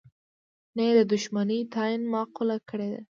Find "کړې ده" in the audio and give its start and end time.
2.69-3.01